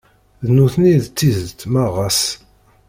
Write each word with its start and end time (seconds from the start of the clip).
D 0.45 0.47
nutni 0.55 0.89
i 0.95 0.99
d 1.03 1.07
tidett 1.17 1.61
ma 1.71 1.85
ɣas. 1.95 2.21